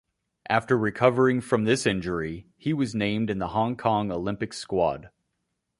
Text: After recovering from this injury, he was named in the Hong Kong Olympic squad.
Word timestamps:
After 0.49 0.79
recovering 0.79 1.41
from 1.41 1.65
this 1.65 1.85
injury, 1.85 2.47
he 2.57 2.73
was 2.73 2.95
named 2.95 3.29
in 3.29 3.37
the 3.37 3.49
Hong 3.49 3.77
Kong 3.77 4.11
Olympic 4.11 4.51
squad. 4.51 5.11